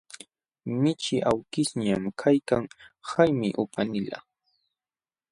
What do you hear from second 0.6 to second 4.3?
Michii awkishñam kaykan, haymi upanilaq.